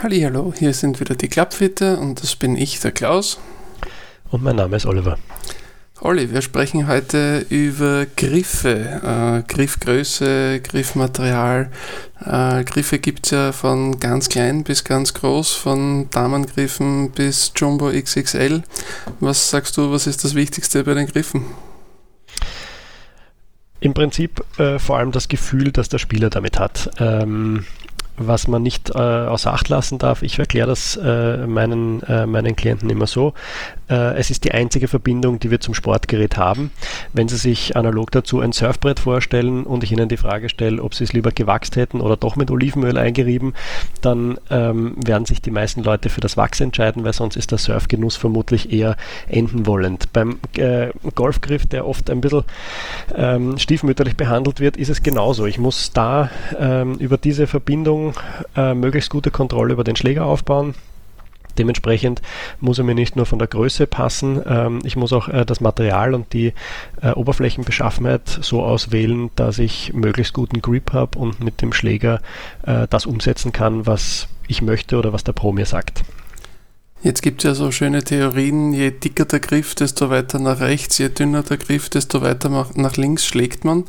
[0.00, 3.40] Hallo, hier sind wieder die Klappfitter und das bin ich, der Klaus.
[4.30, 5.18] Und mein Name ist Oliver.
[6.00, 11.72] Olli, wir sprechen heute über Griffe, äh, Griffgröße, Griffmaterial.
[12.24, 17.90] Äh, Griffe gibt es ja von ganz klein bis ganz groß, von Damengriffen bis Jumbo
[17.90, 18.62] XXL.
[19.18, 21.44] Was sagst du, was ist das Wichtigste bei den Griffen?
[23.80, 26.88] Im Prinzip äh, vor allem das Gefühl, das der Spieler damit hat.
[27.00, 27.64] Ähm,
[28.18, 32.56] was man nicht äh, außer Acht lassen darf, ich erkläre das äh, meinen, äh, meinen
[32.56, 33.34] Klienten immer so,
[33.88, 36.70] äh, es ist die einzige Verbindung, die wir zum Sportgerät haben.
[37.12, 40.94] Wenn Sie sich analog dazu ein Surfbrett vorstellen und ich Ihnen die Frage stelle, ob
[40.94, 43.54] Sie es lieber gewachst hätten oder doch mit Olivenöl eingerieben,
[44.02, 47.58] dann ähm, werden sich die meisten Leute für das Wachs entscheiden, weil sonst ist der
[47.58, 48.96] Surfgenuss vermutlich eher
[49.28, 50.12] enden wollend.
[50.12, 52.44] Beim äh, Golfgriff, der oft ein bisschen
[53.14, 55.46] ähm, stiefmütterlich behandelt wird, ist es genauso.
[55.46, 58.07] Ich muss da ähm, über diese Verbindung
[58.56, 60.74] äh, möglichst gute Kontrolle über den Schläger aufbauen.
[61.58, 62.22] Dementsprechend
[62.60, 65.60] muss er mir nicht nur von der Größe passen, ähm, ich muss auch äh, das
[65.60, 66.52] Material und die
[67.02, 72.20] äh, Oberflächenbeschaffenheit so auswählen, dass ich möglichst guten Grip habe und mit dem Schläger
[72.62, 76.04] äh, das umsetzen kann, was ich möchte oder was der Pro mir sagt.
[77.00, 80.98] Jetzt gibt es ja so schöne Theorien, je dicker der Griff, desto weiter nach rechts,
[80.98, 83.84] je dünner der Griff, desto weiter nach links schlägt man.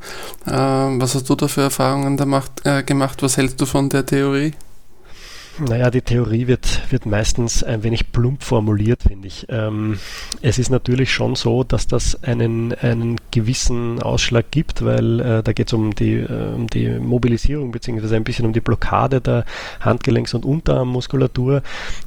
[0.48, 2.20] Ähm, was hast du da für Erfahrungen
[2.64, 3.24] äh, gemacht?
[3.24, 4.54] Was hältst du von der Theorie?
[5.58, 9.46] Naja, die Theorie wird, wird meistens ein wenig plump formuliert, finde ich.
[9.50, 10.00] Ähm,
[10.42, 15.52] es ist natürlich schon so, dass das einen, einen gewissen Ausschlag gibt, weil äh, da
[15.52, 19.44] geht es um die, äh, um die Mobilisierung beziehungsweise ein bisschen um die Blockade der
[19.82, 21.62] Handgelenks- und Unterarmmuskulatur.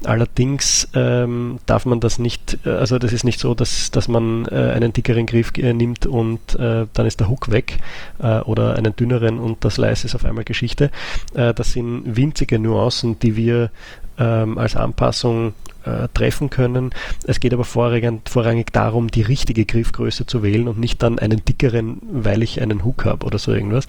[0.04, 4.46] Allerdings ähm, darf man das nicht, äh, also das ist nicht so, dass, dass man
[4.46, 7.78] äh, einen dickeren Griff äh, nimmt und dann ist der Hook weg
[8.18, 10.90] oder einen dünneren und das Slice ist auf einmal Geschichte.
[11.32, 13.70] das sind winzige Nuancen, die wir wir
[14.18, 15.54] ähm, als Anpassung
[15.84, 16.90] äh, treffen können.
[17.26, 21.44] Es geht aber vorrangig, vorrangig, darum, die richtige Griffgröße zu wählen und nicht dann einen
[21.44, 23.86] dickeren, weil ich einen Hook habe oder so irgendwas.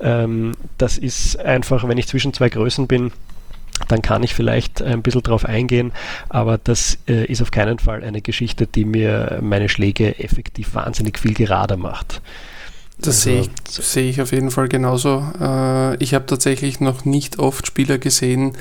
[0.00, 3.12] Ähm, das ist einfach, wenn ich zwischen zwei Größen bin,
[3.88, 5.92] dann kann ich vielleicht ein bisschen drauf eingehen,
[6.28, 11.18] aber das äh, ist auf keinen Fall eine Geschichte, die mir meine Schläge effektiv wahnsinnig
[11.18, 12.22] viel gerader macht.
[12.98, 15.24] Das sehe ich, sehe ich auf jeden Fall genauso.
[15.40, 18.52] Äh, ich habe tatsächlich noch nicht oft Spieler gesehen,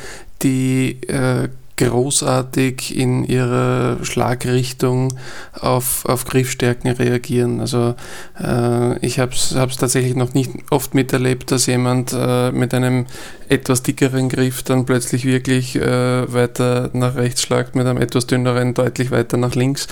[0.42, 5.18] die äh, großartig in ihrer Schlagrichtung
[5.60, 7.60] auf, auf Griffstärken reagieren.
[7.60, 7.96] Also
[8.40, 13.06] äh, ich habe es tatsächlich noch nicht oft miterlebt, dass jemand äh, mit einem
[13.50, 18.74] etwas dickeren Griff dann plötzlich wirklich äh, weiter nach rechts schlagt, mit einem etwas dünneren
[18.74, 19.88] deutlich weiter nach links.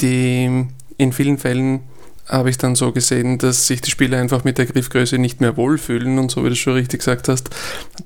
[0.00, 0.66] Die
[0.98, 1.80] in vielen Fällen
[2.30, 5.56] habe ich dann so gesehen, dass sich die Spieler einfach mit der Griffgröße nicht mehr
[5.56, 7.50] wohlfühlen und so wie du schon richtig gesagt hast,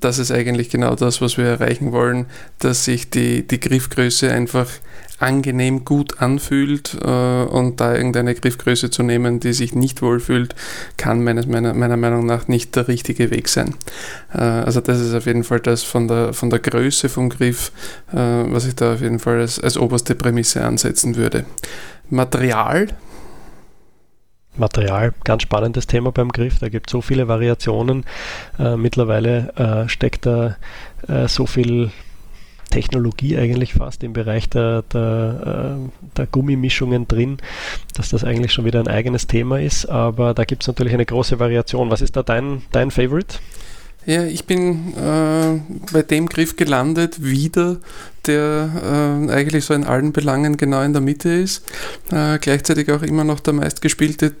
[0.01, 2.25] das ist eigentlich genau das, was wir erreichen wollen,
[2.59, 4.67] dass sich die, die Griffgröße einfach
[5.19, 10.55] angenehm gut anfühlt äh, und da irgendeine Griffgröße zu nehmen, die sich nicht wohlfühlt,
[10.97, 13.75] kann meines, meiner, meiner Meinung nach nicht der richtige Weg sein.
[14.33, 17.71] Äh, also das ist auf jeden Fall das von der, von der Größe vom Griff,
[18.11, 21.45] äh, was ich da auf jeden Fall als, als oberste Prämisse ansetzen würde.
[22.09, 22.89] Material
[24.57, 26.59] Material, ganz spannendes Thema beim Griff.
[26.59, 28.05] Da gibt es so viele Variationen.
[28.59, 29.53] Äh, mittlerweile
[29.85, 30.57] äh, steckt da
[31.07, 31.91] äh, so viel
[32.69, 37.37] Technologie eigentlich fast im Bereich der, der, äh, der, Gummimischungen drin,
[37.93, 39.85] dass das eigentlich schon wieder ein eigenes Thema ist.
[39.85, 41.89] Aber da gibt es natürlich eine große Variation.
[41.91, 43.37] Was ist da dein, dein Favorite?
[44.05, 45.59] Ja, ich bin äh,
[45.91, 47.77] bei dem Griff gelandet, wieder,
[48.27, 48.69] der
[49.27, 51.65] äh, eigentlich so in allen Belangen genau in der Mitte ist.
[52.11, 54.35] Äh, gleichzeitig auch immer noch der meistgespielte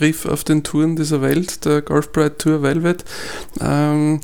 [0.00, 3.04] Griff auf den Touren dieser Welt, der Golf Pride Tour Velvet.
[3.60, 4.20] Ähm,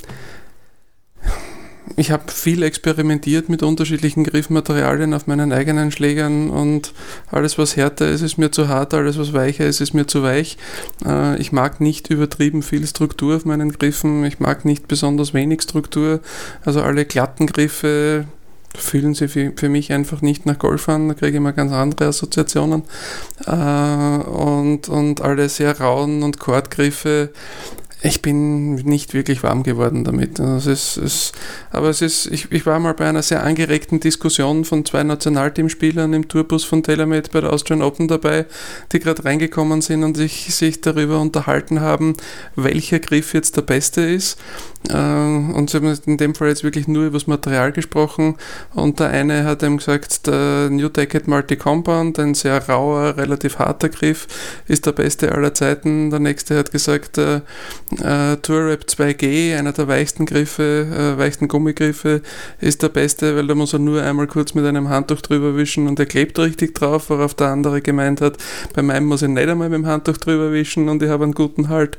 [1.96, 6.94] ich habe viel experimentiert mit unterschiedlichen Griffmaterialien auf meinen eigenen Schlägern und
[7.30, 10.22] alles, was härter ist, ist mir zu hart, alles, was weicher ist, ist mir zu
[10.22, 10.56] weich.
[11.04, 15.60] Äh, ich mag nicht übertrieben viel Struktur auf meinen Griffen, ich mag nicht besonders wenig
[15.60, 16.20] Struktur.
[16.64, 18.24] Also alle glatten Griffe
[18.76, 22.08] fühlen sie für, mich einfach nicht nach Golf an, da kriege ich immer ganz andere
[22.08, 22.82] Assoziationen.
[23.46, 27.30] Äh, und, und alle sehr rauen und Chordgriffe
[28.02, 30.38] ich bin nicht wirklich warm geworden damit.
[30.38, 31.32] Es ist, es,
[31.70, 36.12] aber es ist, ich, ich war mal bei einer sehr angeregten Diskussion von zwei Nationalteamspielern
[36.12, 38.46] im Tourbus von TaylorMade bei der Austrian Open dabei,
[38.92, 42.16] die gerade reingekommen sind und sich, sich darüber unterhalten haben,
[42.54, 44.38] welcher Griff jetzt der beste ist.
[44.90, 48.36] Ähm, und sie haben in dem Fall jetzt wirklich nur über das Material gesprochen.
[48.74, 53.88] Und der eine hat ihm gesagt, der New Decade Multi-Compound, ein sehr rauer, relativ harter
[53.88, 54.26] Griff,
[54.68, 56.10] ist der beste aller Zeiten.
[56.10, 57.36] Der nächste hat gesagt, äh,
[58.02, 60.86] äh, Tourrap 2G, einer der weichsten Griffe,
[61.16, 62.22] äh, weichsten Gummigriffe,
[62.60, 65.88] ist der beste, weil da muss er nur einmal kurz mit einem Handtuch drüber wischen
[65.88, 68.36] und er klebt richtig drauf, worauf der andere gemeint hat,
[68.74, 71.34] bei meinem muss ich nicht einmal mit dem Handtuch drüber wischen und ich habe einen
[71.34, 71.98] guten Halt.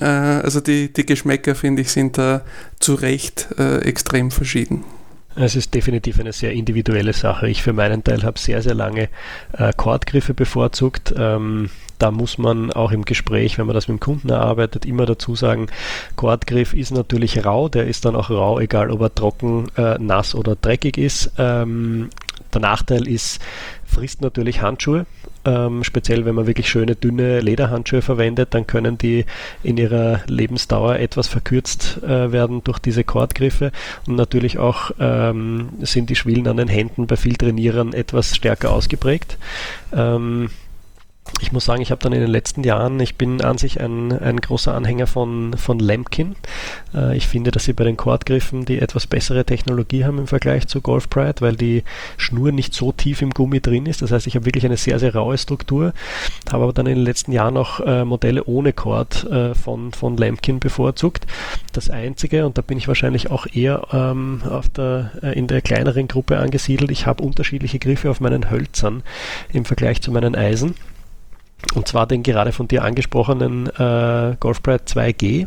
[0.00, 2.25] Äh, also die, die Geschmäcker, finde ich, sind da
[2.80, 4.84] zu Recht äh, extrem verschieden.
[5.38, 7.48] Es ist definitiv eine sehr individuelle Sache.
[7.48, 9.10] Ich für meinen Teil habe sehr, sehr lange
[9.52, 11.14] äh, Chordgriffe bevorzugt.
[11.16, 11.68] Ähm,
[11.98, 15.34] da muss man auch im Gespräch, wenn man das mit dem Kunden erarbeitet, immer dazu
[15.34, 15.68] sagen,
[16.16, 20.34] Chordgriff ist natürlich rau, der ist dann auch rau, egal ob er trocken, äh, nass
[20.34, 21.32] oder dreckig ist.
[21.38, 22.08] Ähm,
[22.52, 23.40] der Nachteil ist,
[23.84, 25.06] frisst natürlich Handschuhe.
[25.44, 29.24] Ähm, speziell wenn man wirklich schöne, dünne Lederhandschuhe verwendet, dann können die
[29.62, 33.70] in ihrer Lebensdauer etwas verkürzt äh, werden durch diese Kordgriffe.
[34.06, 38.72] Und natürlich auch ähm, sind die Schwillen an den Händen bei viel Trainierern etwas stärker
[38.72, 39.38] ausgeprägt.
[39.94, 40.50] Ähm,
[41.40, 44.12] ich muss sagen, ich habe dann in den letzten Jahren, ich bin an sich ein,
[44.12, 46.36] ein großer Anhänger von, von Lemkin.
[46.94, 50.66] Äh, ich finde, dass sie bei den Kordgriffen die etwas bessere Technologie haben im Vergleich
[50.66, 51.84] zu Golf Pride, weil die
[52.16, 54.02] Schnur nicht so tief im Gummi drin ist.
[54.02, 55.92] Das heißt, ich habe wirklich eine sehr, sehr raue Struktur,
[56.50, 60.16] habe aber dann in den letzten Jahren auch äh, Modelle ohne Cord äh, von, von
[60.16, 61.26] Lemkin bevorzugt.
[61.72, 65.60] Das einzige, und da bin ich wahrscheinlich auch eher ähm, auf der, äh, in der
[65.60, 69.02] kleineren Gruppe angesiedelt, ich habe unterschiedliche Griffe auf meinen Hölzern
[69.52, 70.74] im Vergleich zu meinen Eisen.
[71.74, 75.46] Und zwar den gerade von dir angesprochenen äh, Golfpride 2G.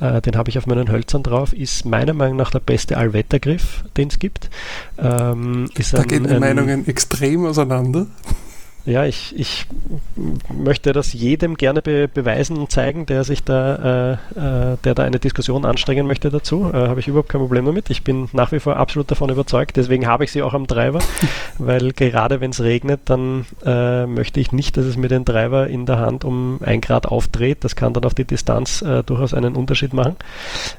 [0.00, 1.52] Äh, den habe ich auf meinen Hölzern drauf.
[1.52, 4.50] Ist meiner Meinung nach der beste Allwettergriff, den es gibt.
[4.98, 8.06] Ähm, da ein, gehen die Meinungen extrem auseinander.
[8.86, 9.66] Ja, ich, ich
[10.48, 15.02] möchte das jedem gerne be beweisen und zeigen, der sich da, äh, äh, der da
[15.04, 16.70] eine Diskussion anstrengen möchte dazu.
[16.72, 17.90] Äh, habe ich überhaupt kein Problem damit.
[17.90, 19.76] Ich bin nach wie vor absolut davon überzeugt.
[19.76, 21.00] Deswegen habe ich sie auch am Treiber,
[21.58, 25.68] weil gerade wenn es regnet, dann äh, möchte ich nicht, dass es mir den Treiber
[25.68, 27.64] in der Hand um ein Grad aufdreht.
[27.64, 30.16] Das kann dann auf die Distanz äh, durchaus einen Unterschied machen.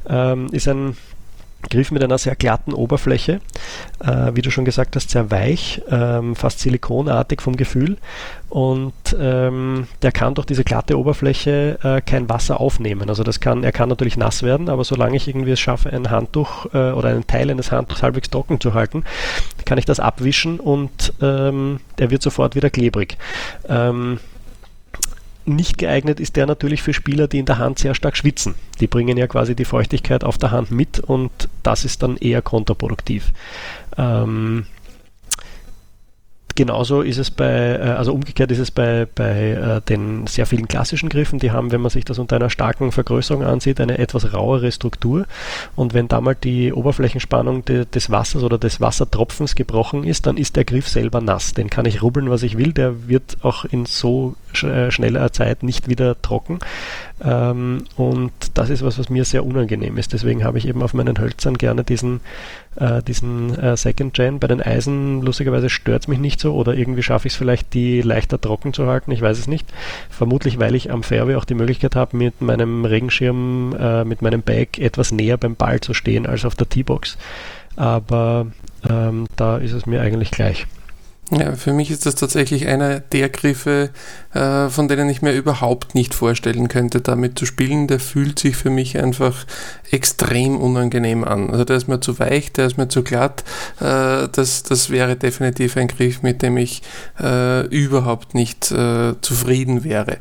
[0.10, 0.98] Ähm, ist ein
[1.70, 3.42] Griff mit einer sehr glatten Oberfläche,
[4.00, 7.98] äh, wie du schon gesagt hast, sehr weich, ähm, fast silikonartig vom Gefühl
[8.50, 13.10] und ähm, der kann durch diese glatte Oberfläche äh, kein Wasser aufnehmen.
[13.10, 16.10] Also das kann, er kann natürlich nass werden, aber solange ich irgendwie es schaffe, ein
[16.10, 19.04] Handtuch äh, oder einen Teil eines Handtuchs halbwegs trocken zu halten,
[19.66, 23.18] kann ich das abwischen und ähm, er wird sofort wieder klebrig.
[23.70, 24.20] Ähm,
[25.46, 28.56] nicht geeignet ist der natürlich für Spieler, die in der Hand sehr stark schwitzen.
[28.80, 31.32] Die bringen ja quasi die Feuchtigkeit auf der Hand mit und
[31.64, 33.32] das ist dann eher kontraproduktiv.
[33.98, 34.66] Ähm,
[36.56, 40.68] genauso ist es bei, äh, also umgekehrt ist es bei, bei äh, den sehr vielen
[40.68, 44.34] klassischen Griffen, die haben, wenn man sich das unter einer starken Vergrößerung ansieht, eine etwas
[44.34, 45.26] rauere Struktur.
[45.76, 50.38] Und wenn da mal die Oberflächenspannung de, des Wassers oder des Wassertropfens gebrochen ist, dann
[50.38, 51.54] ist der Griff selber nass.
[51.54, 52.74] Den kann ich rubbeln, was ich will.
[52.74, 56.60] Der wird auch in so schneller Zeit nicht wieder trocken.
[57.24, 60.14] Ähm, und das ist was, was mir sehr unangenehm ist.
[60.14, 62.22] Deswegen habe ich eben auf meinen Hölzern gerne diesen,
[62.76, 64.40] äh, diesen äh, Second Gen.
[64.40, 67.74] Bei den Eisen, lustigerweise, stört es mich nicht so oder irgendwie schaffe ich es vielleicht,
[67.74, 69.12] die leichter trocken zu halten.
[69.12, 69.68] Ich weiß es nicht.
[70.10, 74.42] Vermutlich, weil ich am Fairway auch die Möglichkeit habe, mit meinem Regenschirm, äh, mit meinem
[74.42, 77.18] Bag etwas näher beim Ball zu stehen als auf der T-Box.
[77.76, 78.48] Aber
[78.90, 80.66] ähm, da ist es mir eigentlich gleich.
[81.34, 83.92] Ja, für mich ist das tatsächlich einer der Griffe,
[84.34, 87.88] äh, von denen ich mir überhaupt nicht vorstellen könnte, damit zu spielen.
[87.88, 89.46] Der fühlt sich für mich einfach
[89.92, 91.50] extrem unangenehm an.
[91.50, 93.46] Also der ist mir zu weich, der ist mir zu glatt.
[93.80, 96.82] Äh, das, das wäre definitiv ein Griff, mit dem ich
[97.18, 100.18] äh, überhaupt nicht äh, zufrieden wäre.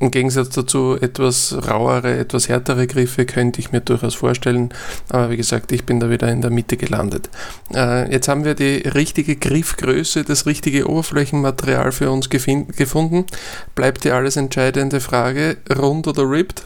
[0.00, 4.70] Im Gegensatz dazu etwas rauere, etwas härtere Griffe könnte ich mir durchaus vorstellen.
[5.10, 7.28] Aber wie gesagt, ich bin da wieder in der Mitte gelandet.
[7.74, 13.26] Äh, jetzt haben wir die richtige Griffgröße, das richtige Oberflächenmaterial für uns gefunden.
[13.74, 16.64] Bleibt die alles entscheidende Frage, rund oder ripped?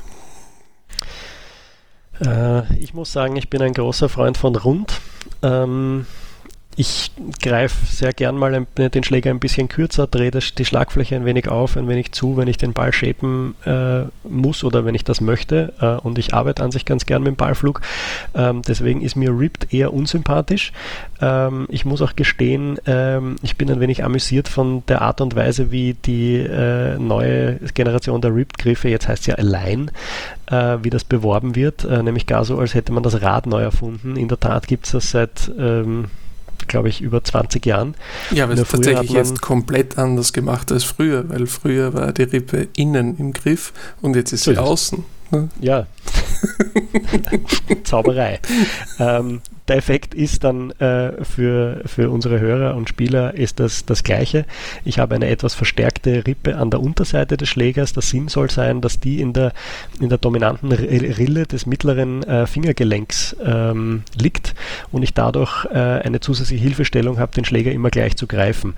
[2.21, 5.01] Äh, ich muss sagen, ich bin ein großer Freund von rund.
[5.43, 6.07] Ähm,
[6.77, 11.49] ich greife sehr gern mal den Schläger ein bisschen kürzer, drehe die Schlagfläche ein wenig
[11.49, 15.21] auf, ein wenig zu, wenn ich den Ball shapen äh, muss oder wenn ich das
[15.21, 15.73] möchte.
[15.81, 17.81] Äh, und ich arbeite an sich ganz gern mit dem Ballflug.
[18.35, 20.73] Ähm, deswegen ist mir Ripped eher unsympathisch.
[21.21, 25.37] Ähm, ich muss auch gestehen, ähm, ich bin ein wenig amüsiert von der Art und
[25.37, 29.91] Weise, wie die äh, neue Generation der Ripped-Griffe, jetzt heißt es ja Align,
[30.47, 33.63] äh, wie das beworben wird, äh, nämlich gar so, als hätte man das Rad neu
[33.63, 34.17] erfunden.
[34.17, 36.07] In der Tat gibt es das seit ähm,
[36.69, 37.95] glaube ich, über 20 Jahren.
[38.31, 42.23] Ja, aber es ist tatsächlich jetzt komplett anders gemacht als früher, weil früher war die
[42.23, 45.05] Rippe innen im Griff und jetzt ist so sie ist außen.
[45.61, 45.87] Ja.
[47.85, 48.41] Zauberei.
[48.99, 54.05] Ähm, der Effekt ist dann äh, für, für unsere Hörer und Spieler ist das das
[54.05, 54.45] gleiche.
[54.85, 57.95] Ich habe eine etwas verstärkte Rippe an der Unterseite des Schlägers.
[57.95, 59.53] Der Sinn soll sein, dass die in der,
[60.01, 64.55] in der dominanten Rille des mittleren äh, Fingergelenks ähm, liegt
[64.93, 68.75] und ich dadurch äh, eine zusätzliche Hilfestellung habe, den Schläger immer gleich zu greifen.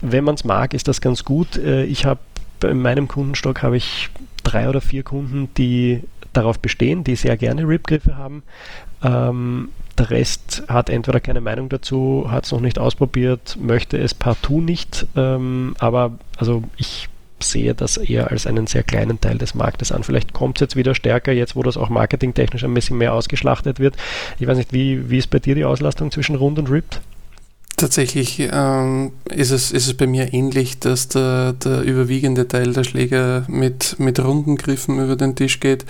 [0.00, 1.56] Wenn man es mag, ist das ganz gut.
[1.56, 2.20] Äh, ich habe
[2.64, 4.10] in meinem Kundenstock habe ich
[4.42, 8.42] drei oder vier Kunden, die darauf bestehen, die sehr gerne Ripgriffe haben.
[9.02, 14.14] Ähm, der Rest hat entweder keine Meinung dazu, hat es noch nicht ausprobiert, möchte es
[14.14, 15.06] partout nicht.
[15.16, 17.08] Ähm, aber also ich
[17.40, 20.02] sehe das eher als einen sehr kleinen Teil des Marktes an.
[20.02, 23.78] Vielleicht kommt es jetzt wieder stärker, jetzt wo das auch marketingtechnisch ein bisschen mehr ausgeschlachtet
[23.80, 23.96] wird.
[24.38, 27.00] Ich weiß nicht, wie, wie ist bei dir die Auslastung zwischen Rund und Ripped?
[27.78, 32.82] Tatsächlich ähm, ist, es, ist es bei mir ähnlich, dass der, der überwiegende Teil der
[32.82, 35.84] Schläger mit, mit runden Griffen über den Tisch geht.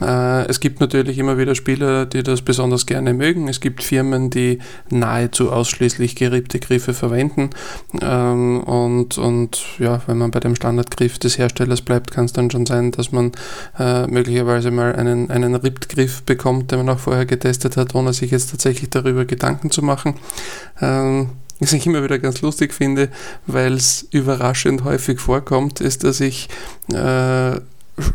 [0.00, 3.46] Äh, es gibt natürlich immer wieder Spieler, die das besonders gerne mögen.
[3.48, 7.50] Es gibt Firmen, die nahezu ausschließlich geriebte Griffe verwenden.
[8.00, 12.50] Ähm, und, und ja, wenn man bei dem Standardgriff des Herstellers bleibt, kann es dann
[12.50, 13.32] schon sein, dass man
[13.78, 18.30] äh, möglicherweise mal einen, einen Ripped-Griff bekommt, den man auch vorher getestet hat, ohne sich
[18.30, 20.14] jetzt tatsächlich darüber Gedanken zu machen.
[20.80, 23.08] Ähm, was ich immer wieder ganz lustig finde,
[23.46, 26.48] weil es überraschend häufig vorkommt, ist, dass ich
[26.92, 27.60] äh,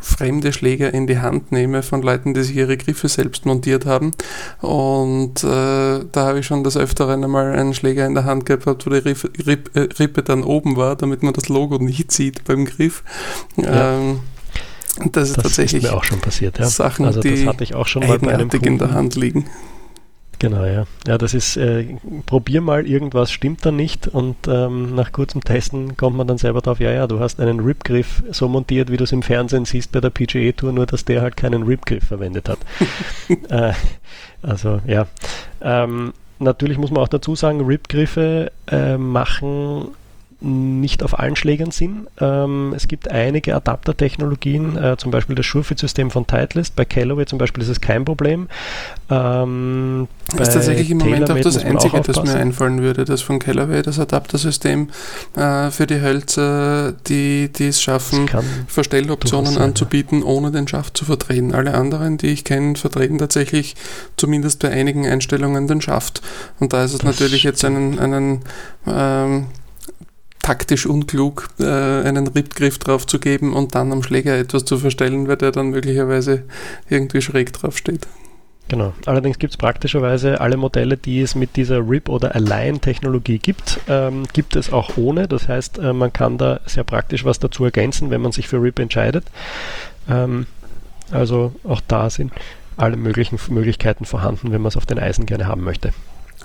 [0.02, 4.12] fremde Schläger in die Hand nehme von Leuten, die sich ihre Griffe selbst montiert haben.
[4.62, 5.48] Und äh,
[6.12, 8.98] da habe ich schon das Öfteren einmal einen Schläger in der Hand gehabt, wo die
[8.98, 13.04] Rippe, Rippe, äh, Rippe dann oben war, damit man das Logo nicht sieht beim Griff.
[13.56, 13.98] Ja.
[13.98, 14.20] Ähm,
[15.12, 16.66] das ist das tatsächlich ist mir auch schon passiert, ja.
[16.66, 19.46] Sachen, also das hatte ich auch schon mal bei einem Kunden, in der Hand liegen.
[20.40, 20.86] Genau, ja.
[21.06, 25.98] Ja, das ist, äh, probier mal, irgendwas stimmt dann nicht und ähm, nach kurzem Testen
[25.98, 29.04] kommt man dann selber drauf, ja, ja, du hast einen Ripgriff so montiert, wie du
[29.04, 32.48] es im Fernsehen siehst bei der PGA Tour, nur dass der halt keinen Ripgriff verwendet
[32.48, 32.60] hat.
[33.50, 33.74] äh,
[34.42, 35.08] also, ja.
[35.62, 39.90] Ähm, natürlich muss man auch dazu sagen, Ripgriffe äh, machen
[40.42, 42.08] nicht auf allen Schlägern sind.
[42.22, 46.78] Ähm, es gibt einige Adaptertechnologien, äh, zum Beispiel das Surefit-System von Titleist.
[46.78, 48.48] Bei Callaway zum Beispiel ist es kein Problem.
[49.10, 53.40] Ähm, das ist tatsächlich im Moment auch das Einzige, das mir einfallen würde, das von
[53.40, 54.90] Callaway, das Adaptersystem
[55.36, 58.30] äh, für die Hölzer, die, die es schaffen,
[58.68, 61.54] Verstelloptionen anzubieten, ohne den Schaft zu verdrehen.
[61.54, 63.76] Alle anderen, die ich kenne, verdrehen tatsächlich
[64.16, 66.22] zumindest bei einigen Einstellungen den Schaft.
[66.60, 68.42] Und da ist es das natürlich jetzt einen, einen
[68.88, 69.48] ähm,
[70.50, 75.28] taktisch unklug, äh, einen Rippgriff drauf zu geben und dann am Schläger etwas zu verstellen,
[75.28, 76.42] weil der dann möglicherweise
[76.90, 78.08] irgendwie schräg drauf steht.
[78.68, 78.94] Genau.
[79.06, 84.24] Allerdings gibt es praktischerweise alle Modelle, die es mit dieser RIP oder Align-Technologie gibt, ähm,
[84.34, 85.28] gibt es auch ohne.
[85.28, 88.60] Das heißt, äh, man kann da sehr praktisch was dazu ergänzen, wenn man sich für
[88.60, 89.26] RIP entscheidet.
[90.10, 90.48] Ähm,
[91.12, 92.34] also auch da sind
[92.76, 95.94] alle möglichen Möglichkeiten vorhanden, wenn man es auf den Eisen gerne haben möchte.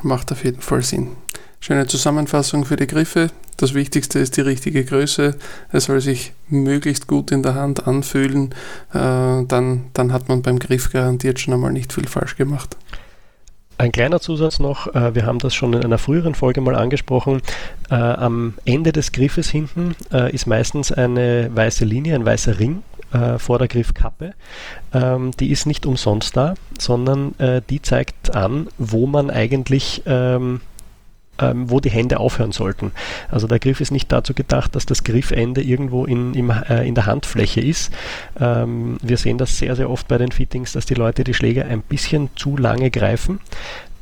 [0.03, 1.13] Macht auf jeden Fall Sinn.
[1.61, 3.31] Schöne Zusammenfassung für die Griffe.
[3.57, 5.37] Das Wichtigste ist die richtige Größe.
[5.73, 8.51] Es soll sich möglichst gut in der Hand anfühlen.
[8.93, 12.77] Äh, dann, dann hat man beim Griff garantiert schon einmal nicht viel falsch gemacht.
[13.79, 17.41] Ein kleiner Zusatz noch, äh, wir haben das schon in einer früheren Folge mal angesprochen.
[17.91, 19.97] Äh, am Ende des Griffes hinten
[20.33, 22.83] ist meistens eine weiße Linie, ein weißer Ring
[23.39, 24.35] vor der Griffkappe.
[24.93, 27.35] Ähm, die ist nicht umsonst da, sondern
[27.71, 30.61] die zeigt an, wo man eigentlich ähm,
[31.39, 32.93] ähm, wo die Hände aufhören sollten.
[33.31, 36.95] Also der Griff ist nicht dazu gedacht, dass das Griffende irgendwo in, im, äh, in
[36.95, 37.93] der Handfläche ist.
[38.41, 41.65] Ähm, wir sehen das sehr, sehr oft bei den Fittings, dass die Leute die Schläger
[41.67, 43.41] ein bisschen zu lange greifen.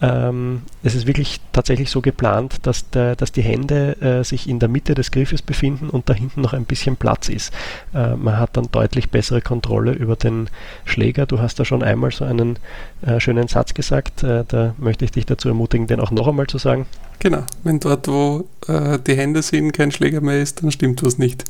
[0.03, 4.59] Ähm, es ist wirklich tatsächlich so geplant, dass, der, dass die Hände äh, sich in
[4.59, 7.55] der Mitte des Griffes befinden und da hinten noch ein bisschen Platz ist.
[7.95, 10.51] Äh, man hat dann deutlich bessere Kontrolle über den
[10.85, 11.25] Schläger.
[11.27, 12.59] Du hast da schon einmal so einen
[13.03, 14.25] äh, schönen Satz gesagt.
[14.25, 16.87] Äh, da möchte ich dich dazu ermutigen, den auch noch einmal zu sagen.
[17.21, 21.19] Genau, wenn dort, wo äh, die Hände sind, kein Schläger mehr ist, dann stimmt was
[21.19, 21.45] nicht.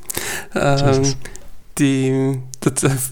[0.54, 1.14] Ähm,
[1.78, 2.38] die,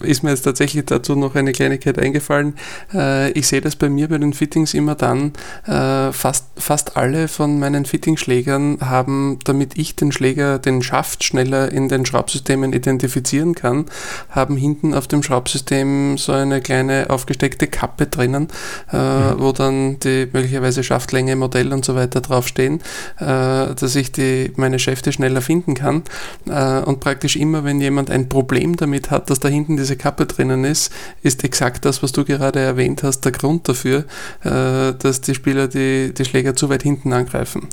[0.03, 2.55] ist mir jetzt tatsächlich dazu noch eine Kleinigkeit eingefallen.
[2.93, 5.33] Äh, ich sehe das bei mir bei den Fittings immer dann,
[5.65, 11.71] äh, fast, fast alle von meinen Fittingschlägern haben, damit ich den Schläger, den Schaft schneller
[11.71, 13.85] in den Schraubsystemen identifizieren kann,
[14.29, 18.47] haben hinten auf dem Schraubsystem so eine kleine aufgesteckte Kappe drinnen,
[18.91, 19.39] äh, mhm.
[19.39, 22.81] wo dann die möglicherweise Schaftlänge, Modell und so weiter draufstehen,
[23.17, 26.03] dass ich die, meine Schäfte schneller finden kann.
[26.45, 30.25] und praktisch immer, wenn jemand ein Problem Problem damit hat, dass da hinten diese Kappe
[30.25, 30.91] drinnen ist,
[31.23, 34.05] ist exakt das, was du gerade erwähnt hast, der Grund dafür,
[34.43, 37.67] äh, dass die Spieler die, die Schläger zu weit hinten angreifen.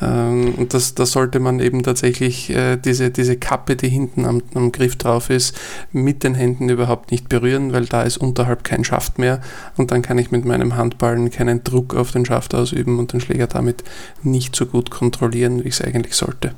[0.00, 4.42] Ähm, und das, das sollte man eben tatsächlich äh, diese, diese Kappe, die hinten am,
[4.54, 5.56] am Griff drauf ist,
[5.92, 9.40] mit den Händen überhaupt nicht berühren, weil da ist unterhalb kein Schaft mehr
[9.76, 13.20] und dann kann ich mit meinem Handballen keinen Druck auf den Schaft ausüben und den
[13.20, 13.84] Schläger damit
[14.22, 16.54] nicht so gut kontrollieren, wie ich es eigentlich sollte.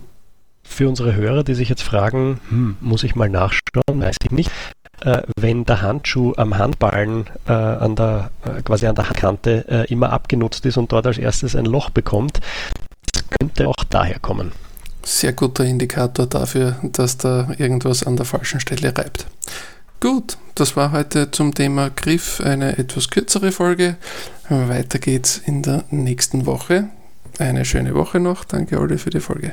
[0.72, 4.50] Für unsere Hörer, die sich jetzt fragen, hm, muss ich mal nachschauen, weiß ich nicht.
[5.02, 9.92] Äh, wenn der Handschuh am Handballen äh, an der, äh, quasi an der Handkante äh,
[9.92, 12.40] immer abgenutzt ist und dort als erstes ein Loch bekommt,
[13.38, 14.52] könnte auch daher kommen.
[15.04, 19.26] Sehr guter Indikator dafür, dass da irgendwas an der falschen Stelle reibt.
[20.00, 23.96] Gut, das war heute zum Thema Griff eine etwas kürzere Folge.
[24.48, 26.88] Weiter geht's in der nächsten Woche.
[27.38, 28.44] Eine schöne Woche noch.
[28.44, 29.52] Danke, Olli, für die Folge.